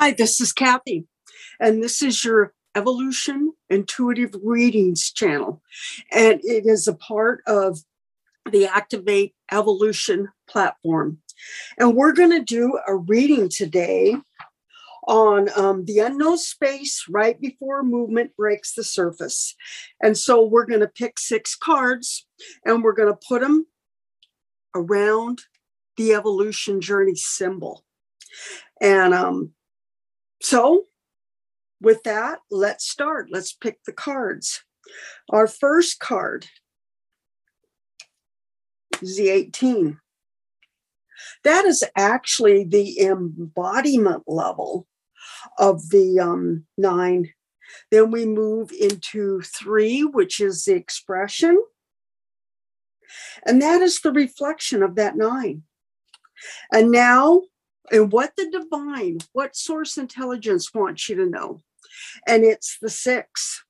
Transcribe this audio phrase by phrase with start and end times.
[0.00, 1.04] Hi, this is Kathy,
[1.60, 5.60] and this is your Evolution Intuitive Readings channel.
[6.10, 7.80] And it is a part of
[8.50, 11.18] the Activate Evolution platform.
[11.76, 14.16] And we're going to do a reading today
[15.06, 19.54] on um, the unknown space right before movement breaks the surface.
[20.02, 22.26] And so we're going to pick six cards
[22.64, 23.66] and we're going to put them
[24.74, 25.42] around
[25.98, 27.84] the evolution journey symbol.
[28.80, 29.52] And um,
[30.40, 30.84] so,
[31.80, 33.28] with that, let's start.
[33.30, 34.62] Let's pick the cards.
[35.30, 36.46] Our first card
[39.00, 39.98] is the 18.
[41.44, 44.86] That is actually the embodiment level
[45.58, 47.32] of the um, nine.
[47.90, 51.62] Then we move into three, which is the expression.
[53.46, 55.62] And that is the reflection of that nine.
[56.72, 57.42] And now
[57.90, 61.60] and what the divine, what source intelligence wants you to know.
[62.26, 63.64] And it's the six.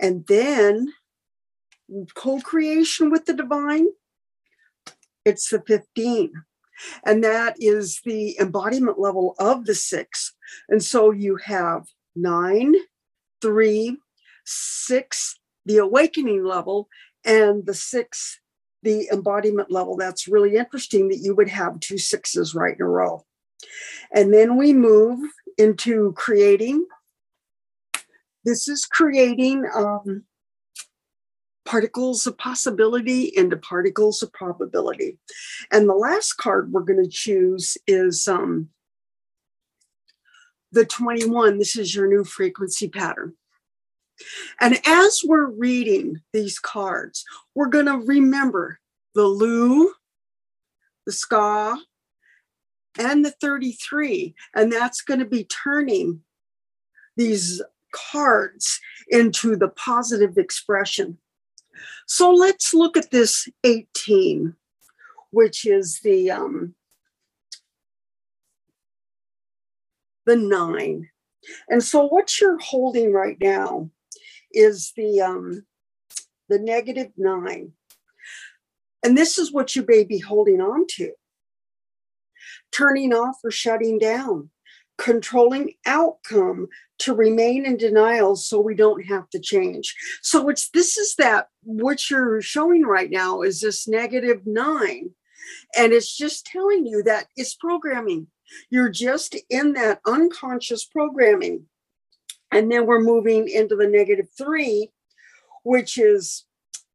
[0.00, 0.92] And then
[2.14, 3.88] co creation with the divine,
[5.24, 6.32] it's the 15.
[7.04, 10.34] And that is the embodiment level of the six.
[10.68, 12.74] And so you have nine,
[13.40, 13.98] three,
[14.44, 16.88] six, the awakening level,
[17.24, 18.40] and the six
[18.84, 22.88] the embodiment level, that's really interesting that you would have two sixes right in a
[22.88, 23.24] row.
[24.12, 25.18] And then we move
[25.58, 26.86] into creating.
[28.44, 30.24] This is creating um,
[31.64, 35.18] particles of possibility into particles of probability.
[35.72, 38.68] And the last card we're going to choose is um,
[40.72, 41.58] the 21.
[41.58, 43.34] This is your new frequency pattern.
[44.60, 48.78] And as we're reading these cards, we're going to remember
[49.14, 49.92] the Lu,
[51.06, 51.76] the Ska,
[52.98, 54.34] and the 33.
[54.54, 56.20] And that's going to be turning
[57.16, 57.60] these
[57.92, 61.18] cards into the positive expression.
[62.06, 64.54] So let's look at this 18,
[65.30, 66.74] which is the um,
[70.26, 71.10] the nine.
[71.68, 73.90] And so what you're holding right now
[74.54, 75.66] is the um,
[76.48, 77.72] the negative nine.
[79.04, 81.12] And this is what you may be holding on to
[82.72, 84.50] turning off or shutting down,
[84.98, 86.66] controlling outcome
[86.98, 89.94] to remain in denial so we don't have to change.
[90.22, 95.10] So it's this is that what you're showing right now is this negative nine.
[95.76, 98.28] And it's just telling you that it's programming.
[98.70, 101.66] You're just in that unconscious programming.
[102.54, 104.90] And then we're moving into the negative three,
[105.64, 106.46] which is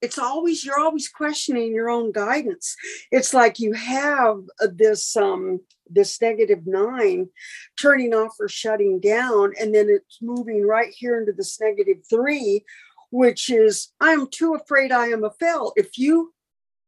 [0.01, 2.75] it's always you're always questioning your own guidance.
[3.11, 5.59] It's like you have this um
[5.89, 7.29] this negative nine
[7.77, 12.63] turning off or shutting down and then it's moving right here into this negative three
[13.11, 15.73] which is i'm too afraid i am a fail.
[15.75, 16.33] If you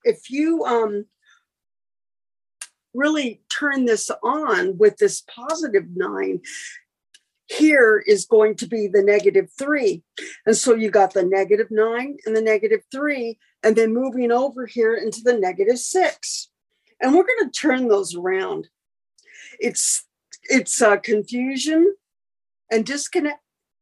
[0.04, 1.06] if you um
[2.94, 6.42] really turn this on with this positive nine
[7.52, 10.04] here is going to be the negative three.
[10.46, 14.66] And so you got the negative nine and the negative three, and then moving over
[14.66, 16.50] here into the negative six.
[17.02, 18.68] And we're going to turn those around.
[19.60, 20.06] It's
[20.44, 21.96] it's uh, confusion
[22.72, 23.40] and disconnect.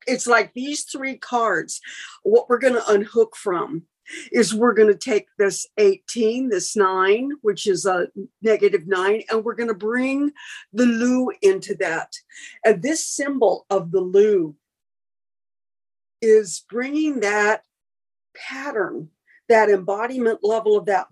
[0.08, 1.82] It's like these three cards,
[2.24, 3.84] what we're going to unhook from
[4.32, 8.08] is we're going to take this 18, this nine, which is a
[8.42, 10.32] negative nine, and we're going to bring
[10.74, 12.14] the Lu into that.
[12.66, 14.56] And this symbol of the Lu
[16.22, 17.64] is bringing that
[18.36, 19.10] pattern,
[19.48, 21.08] that embodiment level of that,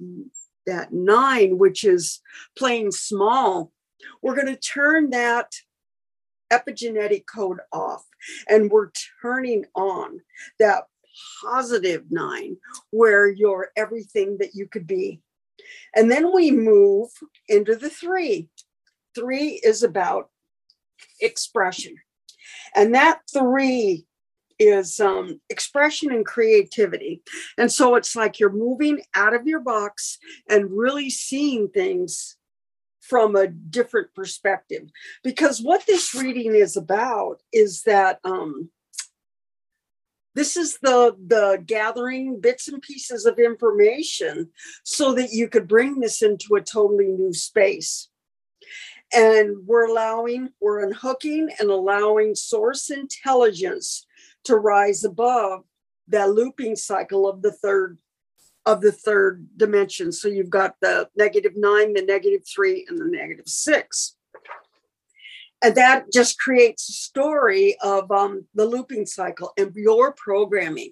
[0.65, 2.21] that nine, which is
[2.57, 3.71] playing small.
[4.21, 5.53] We're going to turn that
[6.51, 8.05] epigenetic code off
[8.47, 8.91] and we're
[9.21, 10.21] turning on
[10.59, 10.85] that
[11.41, 12.57] positive nine,
[12.91, 15.21] where you're everything that you could be.
[15.95, 17.09] And then we move
[17.47, 18.49] into the three.
[19.15, 20.29] Three is about
[21.21, 21.95] expression.
[22.75, 24.05] And that three
[24.59, 27.21] is um, expression and creativity.
[27.57, 30.17] And so it's like you're moving out of your box
[30.49, 32.37] and really seeing things
[33.01, 34.83] from a different perspective.
[35.23, 38.69] Because what this reading is about is that um,
[40.37, 44.49] this is the the gathering bits and pieces of information
[44.83, 48.09] so that you could bring this into a totally new space.
[49.11, 54.05] And we're allowing we're unhooking and allowing source intelligence
[54.43, 55.63] to rise above
[56.09, 57.97] that looping cycle of the third
[58.67, 60.11] of the third dimension.
[60.11, 64.16] So you've got the negative nine the negative three and the negative six
[65.63, 70.91] and that just creates a story of um, the looping cycle and your programming.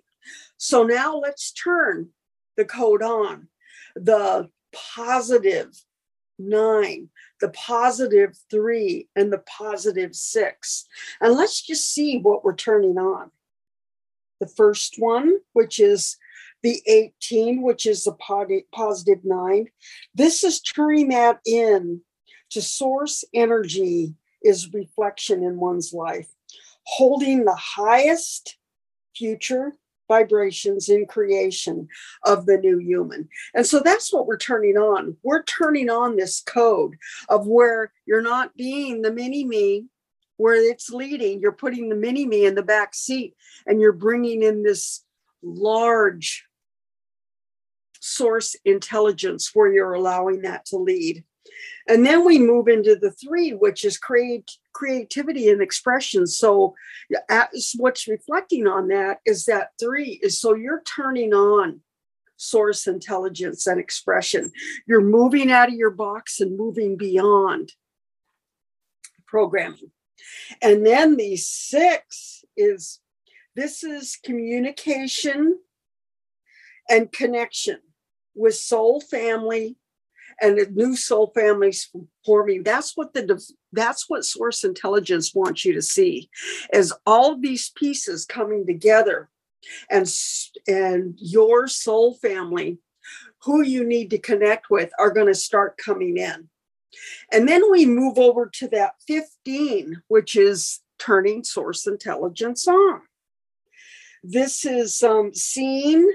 [0.58, 2.10] So now let's turn
[2.58, 3.48] the code on.
[3.96, 4.50] The
[4.96, 5.70] positive
[6.40, 7.10] nine,
[7.42, 10.86] the positive three, and the positive six.
[11.22, 13.32] And let's just see what we're turning on.
[14.40, 16.18] The first one, which is
[16.64, 18.14] the 18, which is the
[18.74, 19.68] positive nine.
[20.16, 22.02] This is turning that in
[22.50, 26.28] to source energy is reflection in one's life,
[26.84, 28.58] holding the highest
[29.16, 29.74] future
[30.08, 31.88] vibrations in creation
[32.26, 33.28] of the new human.
[33.54, 35.18] And so that's what we're turning on.
[35.24, 36.96] We're turning on this code
[37.28, 39.88] of where you're not being the mini me,
[40.38, 44.44] where it's leading, you're putting the mini me in the back seat and you're bringing
[44.44, 45.04] in this
[45.42, 46.46] large
[48.00, 51.24] source intelligence where you're allowing that to lead.
[51.88, 56.26] And then we move into the three, which is create creativity and expression.
[56.26, 56.76] So
[57.76, 61.82] what's reflecting on that is that three is so you're turning on
[62.38, 64.52] source intelligence and expression.
[64.88, 67.74] You're moving out of your box and moving beyond
[69.26, 69.92] programming.
[70.62, 73.00] And then the six is
[73.56, 75.60] this is communication
[76.90, 77.80] and connection
[78.36, 79.78] with soul family
[80.42, 81.90] and the new soul families
[82.26, 83.42] forming that's what the
[83.72, 86.30] that's what source intelligence wants you to see
[86.74, 89.30] is all these pieces coming together
[89.90, 90.08] and
[90.68, 92.78] and your soul family
[93.44, 96.50] who you need to connect with are going to start coming in.
[97.32, 103.02] And then we move over to that 15 which is turning source intelligence on.
[104.24, 106.12] This is um, seeing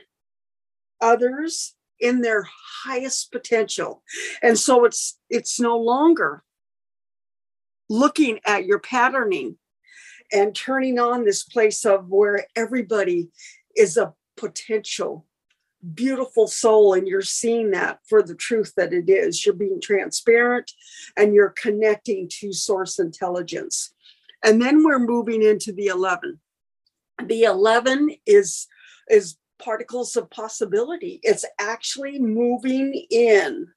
[1.00, 2.46] others in their
[2.84, 4.02] highest potential.
[4.42, 6.44] And so it's it's no longer
[7.88, 9.56] looking at your patterning
[10.32, 13.30] and turning on this place of where everybody
[13.76, 15.26] is a potential
[15.94, 19.46] beautiful soul and you're seeing that for the truth that it is.
[19.46, 20.70] You're being transparent
[21.16, 23.90] and you're connecting to source intelligence.
[24.44, 26.38] And then we're moving into the 11
[27.26, 28.66] the 11 is
[29.08, 31.20] is particles of possibility.
[31.22, 33.68] It's actually moving in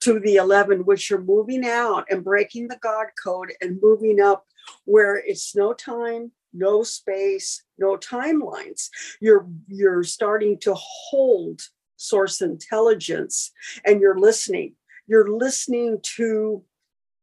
[0.00, 4.46] to the 11, which you're moving out and breaking the God code and moving up
[4.84, 8.88] where it's no time, no space, no timelines.
[9.20, 11.60] You're you're starting to hold
[11.96, 13.50] source intelligence
[13.84, 14.74] and you're listening.
[15.06, 16.62] You're listening to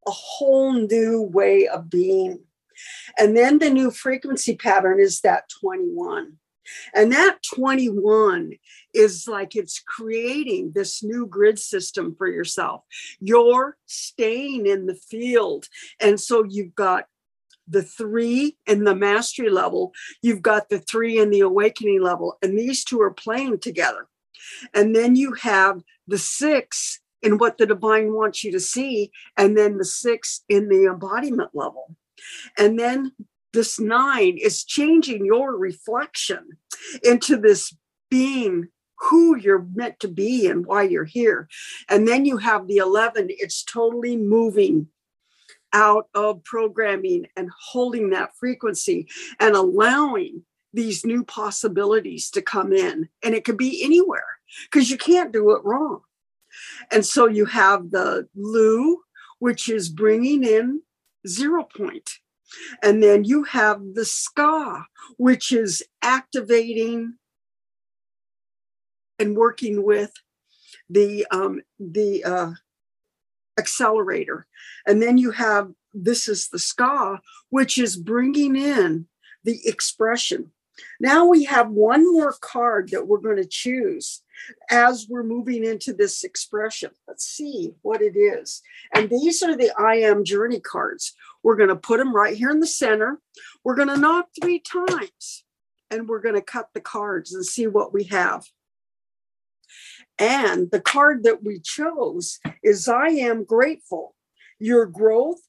[0.07, 2.39] a whole new way of being.
[3.17, 6.37] And then the new frequency pattern is that 21.
[6.93, 8.53] And that 21
[8.93, 12.83] is like it's creating this new grid system for yourself.
[13.19, 15.67] You're staying in the field.
[15.99, 17.05] And so you've got
[17.67, 22.57] the three in the mastery level, you've got the three in the awakening level, and
[22.57, 24.07] these two are playing together.
[24.73, 29.57] And then you have the six in what the divine wants you to see, and
[29.57, 31.95] then the six in the embodiment level.
[32.57, 33.13] And then
[33.53, 36.57] this nine is changing your reflection
[37.03, 37.75] into this
[38.09, 41.47] being who you're meant to be and why you're here.
[41.89, 44.87] And then you have the 11, it's totally moving
[45.73, 49.07] out of programming and holding that frequency
[49.39, 53.09] and allowing these new possibilities to come in.
[53.23, 56.01] And it could be anywhere because you can't do it wrong.
[56.91, 58.99] And so you have the Lu,
[59.39, 60.81] which is bringing in
[61.27, 62.11] zero point
[62.81, 64.85] and then you have the ska,
[65.17, 67.15] which is activating
[69.19, 70.11] and working with
[70.89, 72.51] the um, the uh,
[73.57, 74.47] accelerator.
[74.85, 79.07] And then you have this is the ska, which is bringing in
[79.43, 80.51] the expression.
[80.99, 84.23] Now we have one more card that we're going to choose
[84.69, 86.91] as we're moving into this expression.
[87.07, 88.61] Let's see what it is.
[88.93, 91.13] And these are the I am journey cards.
[91.43, 93.19] We're going to put them right here in the center.
[93.63, 95.43] We're going to knock three times
[95.89, 98.45] and we're going to cut the cards and see what we have.
[100.17, 104.15] And the card that we chose is I am grateful.
[104.59, 105.41] Your growth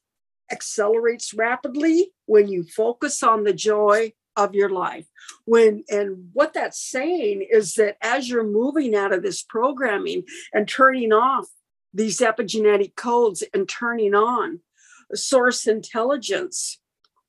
[0.51, 5.05] accelerates rapidly when you focus on the joy of your life
[5.45, 10.23] when and what that's saying is that as you're moving out of this programming
[10.53, 11.45] and turning off
[11.93, 14.59] these epigenetic codes and turning on
[15.13, 16.79] source intelligence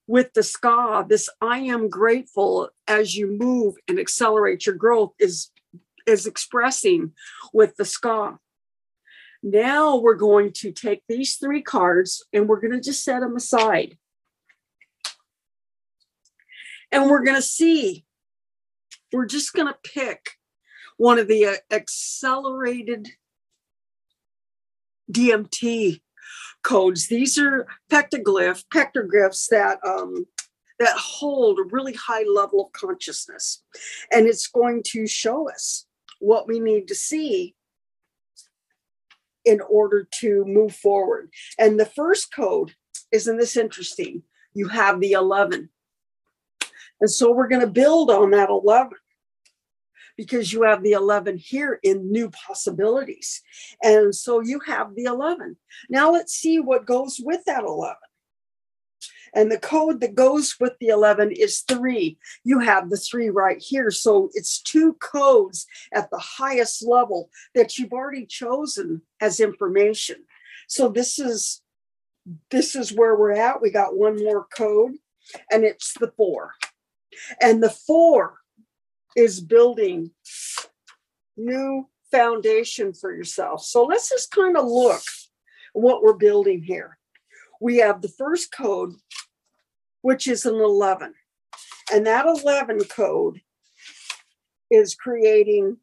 [0.07, 5.51] with the ska this i am grateful as you move and accelerate your growth is
[6.07, 7.13] is expressing
[7.53, 8.39] with the ska
[9.43, 13.37] Now we're going to take these three cards and we're going to just set them
[13.37, 13.99] aside.
[16.95, 18.05] And we're going to see,
[19.13, 20.31] we're just going to pick
[20.97, 23.09] one of the uh, accelerated
[25.11, 26.03] DMT
[26.63, 27.09] codes.
[27.09, 30.27] These are pectoglyph, pectoglyphs that um,
[30.79, 33.65] that hold a really high level of consciousness,
[34.13, 35.87] and it's going to show us
[36.21, 37.57] what we need to see
[39.45, 41.31] in order to move forward.
[41.59, 42.75] And the first code
[43.11, 44.23] isn't this interesting?
[44.55, 45.71] You have the 11.
[47.01, 48.93] And so we're going to build on that 11
[50.17, 53.43] because you have the 11 here in new possibilities.
[53.83, 55.57] And so you have the 11.
[55.89, 57.97] Now let's see what goes with that 11.
[59.35, 62.19] And the code that goes with the 11 is three.
[62.45, 63.91] You have the three right here.
[63.91, 70.25] So it's two codes at the highest level that you've already chosen as information.
[70.69, 71.63] So this is
[72.51, 73.61] this is where we're at.
[73.61, 74.93] We got one more code
[75.51, 76.53] and it's the four.
[77.41, 78.39] And the four
[79.17, 80.11] is building
[81.37, 83.65] new foundation for yourself.
[83.65, 85.03] So let's just kind of look
[85.73, 86.99] what we're building here.
[87.61, 88.95] We have the first code,
[90.03, 91.15] which is an 11.
[91.93, 93.41] And that 11 code
[94.71, 95.79] is creating,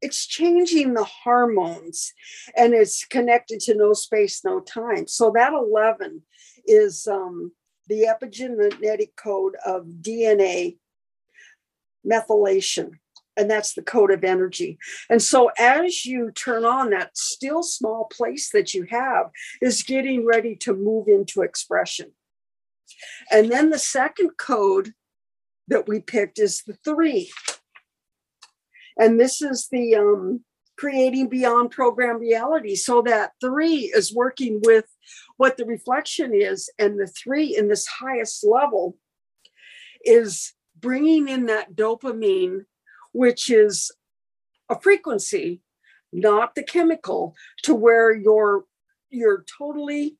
[0.00, 2.12] it's changing the hormones
[2.56, 5.06] and it's connected to no space, no time.
[5.06, 6.22] So that 11
[6.66, 7.52] is um,
[7.88, 10.78] the epigenetic code of DNA
[12.06, 12.92] methylation.
[13.36, 14.78] And that's the code of energy.
[15.08, 19.30] And so, as you turn on that still small place that you have,
[19.62, 22.12] is getting ready to move into expression.
[23.30, 24.92] And then the second code
[25.68, 27.30] that we picked is the three.
[28.96, 30.44] And this is the um,
[30.78, 32.76] creating beyond program reality.
[32.76, 34.84] So that three is working with
[35.36, 38.96] what the reflection is, and the three in this highest level
[40.04, 42.60] is bringing in that dopamine,
[43.12, 43.90] which is
[44.68, 45.60] a frequency,
[46.12, 48.64] not the chemical, to where you're
[49.10, 50.16] you're totally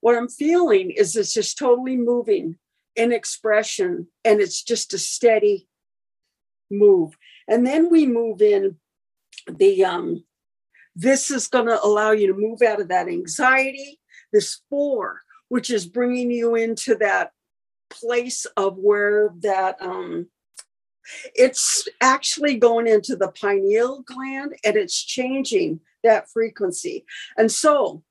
[0.00, 2.56] what I'm feeling is it's just totally moving
[2.96, 5.67] in expression and it's just a steady
[6.70, 7.16] move.
[7.46, 8.76] And then we move in
[9.46, 10.24] the um
[10.94, 14.00] this is going to allow you to move out of that anxiety.
[14.32, 17.30] This four, which is bringing you into that
[17.88, 20.26] place of where that um,
[21.36, 27.04] it's actually going into the pineal gland and it's changing that frequency.
[27.36, 28.02] And so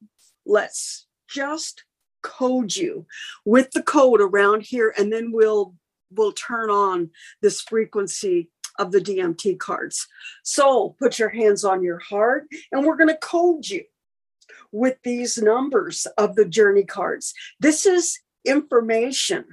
[0.45, 1.83] let's just
[2.23, 3.05] code you
[3.45, 5.75] with the code around here and then we'll
[6.11, 7.09] we'll turn on
[7.41, 8.49] this frequency
[8.79, 10.07] of the DMT cards.
[10.43, 13.83] So put your hands on your heart, and we're going to code you
[14.71, 17.33] with these numbers of the journey cards.
[17.59, 19.45] This is information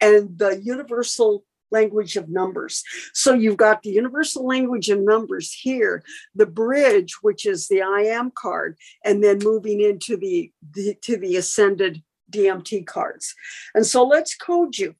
[0.00, 2.84] and the universal language of numbers.
[3.14, 6.02] So you've got the universal language of numbers here,
[6.34, 11.16] the bridge, which is the I am card, and then moving into the, the to
[11.16, 13.34] the ascended DMT cards.
[13.74, 14.94] And so let's code you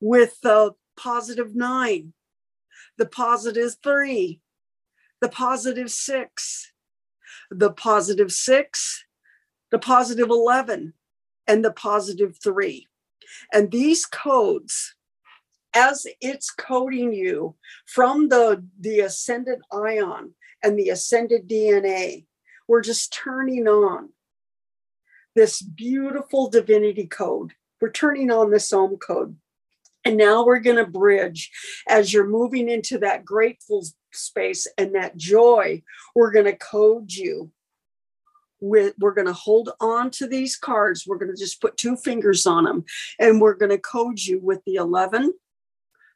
[0.00, 2.12] with the positive nine,
[2.98, 4.40] the positive three,
[5.20, 6.72] the positive six,
[7.50, 9.04] the positive six,
[9.70, 10.94] the positive 11,
[11.46, 12.86] and the positive three.
[13.52, 14.94] And these codes,
[15.74, 22.26] as it's coding you from the, the ascended ion and the ascended DNA,
[22.66, 24.10] we're just turning on
[25.34, 27.52] this beautiful divinity code.
[27.80, 29.36] We're turning on this Om code.
[30.04, 31.50] And now we're going to bridge
[31.88, 35.82] as you're moving into that grateful space and that joy.
[36.14, 37.50] We're going to code you
[38.60, 41.06] with, we're going to hold on to these cards.
[41.06, 42.84] We're going to just put two fingers on them
[43.18, 45.34] and we're going to code you with the 11,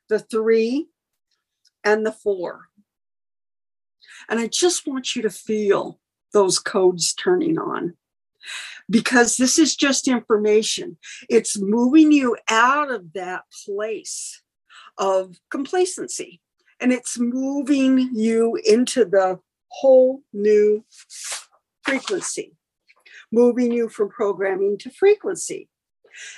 [0.08, 0.88] the three,
[1.84, 2.68] and the four.
[4.28, 6.00] And I just want you to feel
[6.32, 7.96] those codes turning on
[8.88, 10.96] because this is just information.
[11.28, 14.42] It's moving you out of that place
[14.98, 16.40] of complacency
[16.80, 20.84] and it's moving you into the whole new
[21.82, 22.52] frequency,
[23.32, 25.68] moving you from programming to frequency.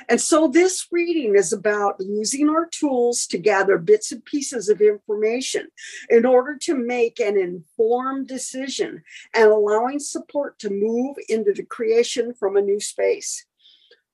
[0.08, 4.80] And so this reading is about using our tools to gather bits and pieces of
[4.80, 5.68] information
[6.08, 9.02] in order to make an informed decision
[9.34, 13.44] and allowing support to move into the creation from a new space.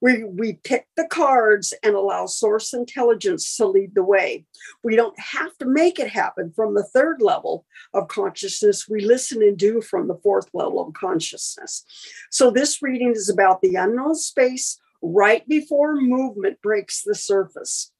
[0.02, 4.44] we we pick the cards and allow source intelligence to lead the way.
[4.82, 7.64] We don't have to make it happen from the third level
[7.94, 8.88] of consciousness.
[8.88, 11.84] We listen and do from the fourth level of consciousness.
[12.30, 17.92] So this reading is about the unknown space right before movement breaks the surface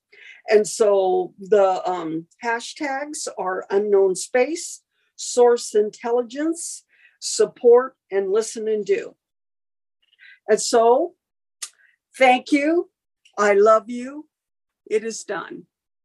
[0.49, 4.83] and so the um, hashtags are unknown space
[5.17, 6.85] source intelligence
[7.21, 9.15] support and listen and do
[10.49, 11.15] and so
[12.17, 12.91] Thank you.
[13.39, 14.29] I love you.
[14.87, 15.67] It is done.